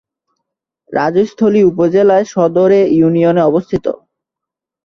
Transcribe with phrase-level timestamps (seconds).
[0.93, 3.85] রাজস্থলী উপজেলা সদর এ ইউনিয়নে অবস্থিত।